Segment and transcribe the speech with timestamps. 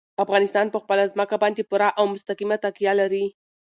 [0.25, 3.25] افغانستان په خپله ځمکه باندې پوره او مستقیمه تکیه لري.